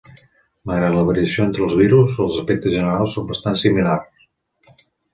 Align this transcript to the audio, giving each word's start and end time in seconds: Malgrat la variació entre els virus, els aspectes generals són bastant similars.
Malgrat 0.71 0.95
la 0.95 1.03
variació 1.09 1.45
entre 1.49 1.63
els 1.67 1.77
virus, 1.83 2.17
els 2.27 2.41
aspectes 2.41 2.77
generals 2.79 3.17
són 3.19 3.31
bastant 3.31 3.63
similars. 3.69 4.87